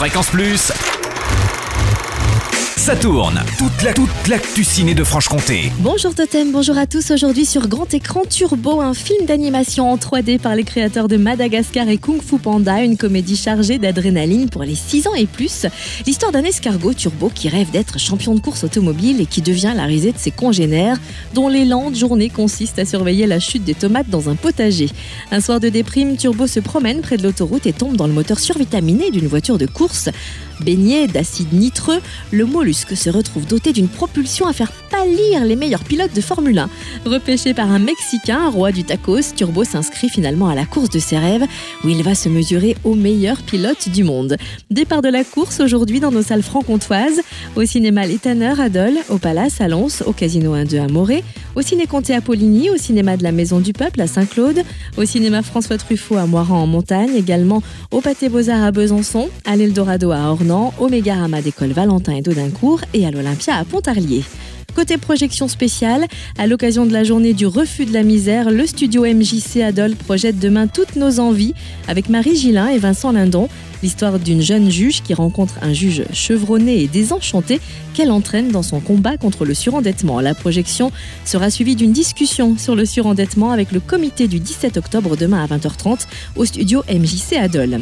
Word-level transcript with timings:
Fréquence 0.00 0.30
Plus. 0.30 0.89
Ça 2.90 2.96
tourne. 2.96 3.40
Toute 3.56 3.82
la 4.28 4.38
toute 4.40 4.64
ciné 4.64 4.96
de 4.96 5.04
Franche-Comté. 5.04 5.70
Bonjour 5.78 6.12
Totem, 6.12 6.50
bonjour 6.50 6.76
à 6.76 6.88
tous. 6.88 7.12
Aujourd'hui 7.12 7.46
sur 7.46 7.68
grand 7.68 7.94
écran 7.94 8.22
Turbo, 8.28 8.80
un 8.80 8.94
film 8.94 9.26
d'animation 9.26 9.92
en 9.92 9.96
3D 9.96 10.40
par 10.40 10.56
les 10.56 10.64
créateurs 10.64 11.06
de 11.06 11.16
Madagascar 11.16 11.88
et 11.88 11.98
Kung 11.98 12.20
Fu 12.20 12.38
Panda, 12.38 12.82
une 12.82 12.96
comédie 12.96 13.36
chargée 13.36 13.78
d'adrénaline 13.78 14.50
pour 14.50 14.64
les 14.64 14.74
6 14.74 15.06
ans 15.06 15.14
et 15.14 15.26
plus. 15.26 15.66
L'histoire 16.04 16.32
d'un 16.32 16.42
escargot 16.42 16.92
turbo 16.92 17.30
qui 17.32 17.48
rêve 17.48 17.70
d'être 17.70 18.00
champion 18.00 18.34
de 18.34 18.40
course 18.40 18.64
automobile 18.64 19.20
et 19.20 19.26
qui 19.26 19.40
devient 19.40 19.72
la 19.76 19.84
risée 19.84 20.10
de 20.10 20.18
ses 20.18 20.32
congénères, 20.32 20.98
dont 21.32 21.48
les 21.48 21.66
lentes 21.66 21.94
journées 21.94 22.28
consistent 22.28 22.80
à 22.80 22.84
surveiller 22.84 23.28
la 23.28 23.38
chute 23.38 23.62
des 23.62 23.74
tomates 23.74 24.10
dans 24.10 24.28
un 24.28 24.34
potager. 24.34 24.88
Un 25.30 25.40
soir 25.40 25.60
de 25.60 25.68
déprime, 25.68 26.16
Turbo 26.16 26.48
se 26.48 26.58
promène 26.58 27.02
près 27.02 27.18
de 27.18 27.22
l'autoroute 27.22 27.66
et 27.66 27.72
tombe 27.72 27.94
dans 27.94 28.08
le 28.08 28.12
moteur 28.12 28.40
survitaminé 28.40 29.12
d'une 29.12 29.28
voiture 29.28 29.58
de 29.58 29.66
course. 29.66 30.08
Baigné 30.64 31.06
d'acide 31.06 31.52
nitreux, 31.52 32.00
le 32.30 32.44
mollusque 32.44 32.96
se 32.96 33.10
retrouve 33.10 33.46
doté 33.46 33.72
d'une 33.72 33.88
propulsion 33.88 34.46
à 34.46 34.52
faire 34.52 34.72
pâlir 35.00 35.44
les 35.44 35.56
meilleurs 35.56 35.84
pilotes 35.84 36.14
de 36.14 36.20
Formule 36.20 36.58
1. 36.58 36.68
Repêché 37.06 37.54
par 37.54 37.70
un 37.70 37.78
Mexicain, 37.78 38.50
roi 38.50 38.70
du 38.70 38.84
tacos, 38.84 39.34
Turbo 39.34 39.64
s'inscrit 39.64 40.10
finalement 40.10 40.48
à 40.48 40.54
la 40.54 40.66
course 40.66 40.90
de 40.90 40.98
ses 40.98 41.16
rêves, 41.16 41.46
où 41.84 41.88
il 41.88 42.02
va 42.02 42.14
se 42.14 42.28
mesurer 42.28 42.76
aux 42.84 42.94
meilleurs 42.94 43.42
pilotes 43.42 43.88
du 43.88 44.04
monde. 44.04 44.36
Départ 44.70 45.00
de 45.00 45.08
la 45.08 45.24
course 45.24 45.60
aujourd'hui 45.60 46.00
dans 46.00 46.10
nos 46.10 46.22
salles 46.22 46.42
franc-comtoises, 46.42 47.22
au 47.56 47.64
cinéma 47.64 48.06
Les 48.06 48.18
Tanneurs 48.18 48.60
à 48.60 48.68
Dole, 48.68 48.98
au 49.08 49.16
Palace 49.16 49.62
à 49.62 49.68
Lons, 49.68 50.02
au 50.04 50.12
Casino 50.12 50.54
1-2 50.54 50.84
à 50.84 50.88
Morée, 50.88 51.24
au 51.54 51.62
Ciné 51.62 51.86
Comté 51.86 52.14
à 52.14 52.20
Poligny, 52.20 52.68
au 52.68 52.76
cinéma 52.76 53.16
de 53.16 53.22
la 53.22 53.32
Maison 53.32 53.60
du 53.60 53.72
Peuple 53.72 54.02
à 54.02 54.06
Saint-Claude, 54.06 54.62
au 54.98 55.04
cinéma 55.06 55.42
François 55.42 55.78
Truffaut 55.78 56.16
à 56.16 56.26
Moiran 56.26 56.62
en 56.62 56.66
Montagne, 56.66 57.14
également 57.16 57.62
au 57.90 58.02
Pâté 58.02 58.28
Beaux-Arts 58.28 58.64
à 58.64 58.70
Besançon, 58.70 59.30
à 59.46 59.56
l'Eldorado 59.56 60.10
à 60.10 60.30
Ornans, 60.30 60.74
au 60.78 60.88
Mégarama 60.88 61.40
d'école 61.40 61.72
Valentin 61.72 62.16
et 62.16 62.22
d'Audincourt 62.22 62.82
et 62.92 63.06
à 63.06 63.10
l'Olympia 63.10 63.54
à 63.54 63.64
Pontarlier. 63.64 64.24
Côté 64.74 64.98
projection 64.98 65.48
spéciale, 65.48 66.06
à 66.38 66.46
l'occasion 66.46 66.86
de 66.86 66.92
la 66.92 67.02
journée 67.02 67.32
du 67.32 67.46
refus 67.46 67.86
de 67.86 67.92
la 67.92 68.02
misère, 68.02 68.50
le 68.50 68.66
studio 68.66 69.02
MJC 69.02 69.62
Adol 69.62 69.96
projette 69.96 70.38
demain 70.38 70.68
toutes 70.68 70.96
nos 70.96 71.18
envies 71.18 71.54
avec 71.88 72.08
Marie 72.08 72.36
Gillin 72.36 72.68
et 72.68 72.78
Vincent 72.78 73.12
Lindon. 73.12 73.48
L'histoire 73.82 74.18
d'une 74.18 74.42
jeune 74.42 74.70
juge 74.70 75.02
qui 75.02 75.14
rencontre 75.14 75.54
un 75.62 75.72
juge 75.72 76.04
chevronné 76.12 76.82
et 76.82 76.88
désenchanté 76.88 77.60
qu'elle 77.94 78.10
entraîne 78.10 78.48
dans 78.48 78.62
son 78.62 78.80
combat 78.80 79.16
contre 79.16 79.44
le 79.44 79.54
surendettement. 79.54 80.20
La 80.20 80.34
projection 80.34 80.92
sera 81.24 81.50
suivie 81.50 81.76
d'une 81.76 81.92
discussion 81.92 82.56
sur 82.56 82.76
le 82.76 82.84
surendettement 82.84 83.50
avec 83.50 83.72
le 83.72 83.80
comité 83.80 84.28
du 84.28 84.38
17 84.38 84.76
octobre 84.76 85.16
demain 85.16 85.42
à 85.42 85.46
20h30 85.46 86.06
au 86.36 86.44
studio 86.44 86.82
MJC 86.88 87.36
Adol. 87.36 87.80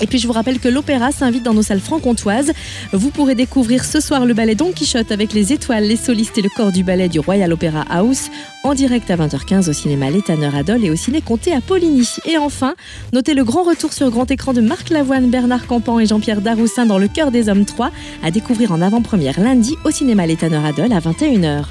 Et 0.00 0.06
puis 0.06 0.18
je 0.18 0.26
vous 0.26 0.32
rappelle 0.32 0.58
que 0.58 0.68
l'opéra 0.68 1.12
s'invite 1.12 1.42
dans 1.42 1.54
nos 1.54 1.62
salles 1.62 1.80
franc-comtoises. 1.80 2.52
Vous 2.92 3.10
pourrez 3.10 3.34
découvrir 3.34 3.84
ce 3.84 4.00
soir 4.00 4.26
le 4.26 4.34
ballet 4.34 4.54
Don 4.54 4.72
Quichotte 4.72 5.12
avec 5.12 5.32
les 5.32 5.52
étoiles, 5.52 5.84
les 5.84 5.96
solistes 5.96 6.38
et 6.38 6.42
le 6.42 6.48
corps 6.48 6.72
du 6.72 6.84
ballet 6.84 7.08
du 7.08 7.20
Royal 7.20 7.52
Opera 7.52 7.84
House 7.90 8.30
en 8.62 8.74
direct 8.74 9.10
à 9.10 9.16
20h15 9.16 9.70
au 9.70 9.72
cinéma 9.72 10.10
L'Étanneur 10.10 10.54
Adol 10.54 10.84
et 10.84 10.90
au 10.90 10.96
ciné 10.96 11.20
Comté 11.20 11.52
à 11.52 11.60
Poligny. 11.60 12.08
Et 12.26 12.38
enfin, 12.38 12.74
notez 13.12 13.34
le 13.34 13.44
grand 13.44 13.62
retour 13.62 13.92
sur 13.92 14.10
grand 14.10 14.30
écran 14.30 14.52
de 14.52 14.60
Marc 14.60 14.90
Lavoine, 14.90 15.30
Bernard 15.30 15.66
Campan 15.66 15.98
et 15.98 16.06
Jean-Pierre 16.06 16.40
Daroussin 16.40 16.86
dans 16.86 16.98
Le 16.98 17.08
Cœur 17.08 17.30
des 17.30 17.48
Hommes 17.48 17.64
3 17.64 17.90
à 18.22 18.30
découvrir 18.30 18.72
en 18.72 18.80
avant-première 18.80 19.40
lundi 19.40 19.76
au 19.84 19.90
cinéma 19.90 20.26
L'Étanneur 20.26 20.64
Adol 20.64 20.92
à 20.92 21.00
21h. 21.00 21.64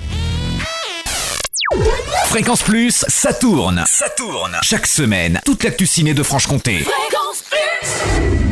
Fréquence 2.25 2.61
Plus, 2.61 3.05
ça 3.07 3.33
tourne. 3.33 3.83
Ça 3.87 4.09
tourne. 4.09 4.57
Chaque 4.61 4.87
semaine, 4.87 5.39
toute 5.45 5.63
l'actu 5.63 5.85
ciné 5.85 6.13
de 6.13 6.23
Franche-Comté. 6.23 6.85
Fréquence 7.83 8.37
Plus 8.37 8.46